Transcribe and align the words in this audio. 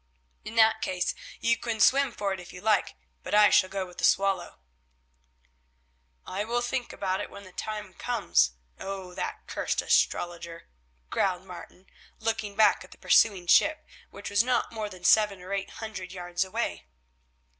In 0.43 0.55
that 0.55 0.81
case 0.81 1.13
you 1.41 1.57
can 1.57 1.79
swim 1.79 2.11
for 2.11 2.33
it 2.33 2.39
if 2.39 2.51
you 2.51 2.59
like, 2.59 2.95
but 3.21 3.35
I 3.35 3.51
shall 3.51 3.69
go 3.69 3.85
with 3.85 3.99
the 3.99 4.03
Swallow." 4.03 4.57
"I 6.25 6.43
will 6.43 6.61
think 6.63 6.91
about 6.91 7.21
it 7.21 7.29
when 7.29 7.43
the 7.43 7.51
time 7.51 7.93
comes. 7.93 8.53
Oh! 8.79 9.13
that 9.13 9.45
cursed 9.45 9.79
astrologer," 9.79 10.69
growled 11.11 11.45
Martin, 11.45 11.85
looking 12.17 12.55
back 12.55 12.83
at 12.83 12.89
the 12.89 12.97
pursuing 12.97 13.45
ship, 13.45 13.85
which 14.09 14.31
was 14.31 14.41
not 14.43 14.71
more 14.71 14.89
than 14.89 15.03
seven 15.03 15.39
or 15.39 15.53
eight 15.53 15.69
hundred 15.69 16.11
yards 16.13 16.43
away. 16.43 16.87